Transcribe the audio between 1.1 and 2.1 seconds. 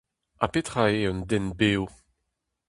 un den bev?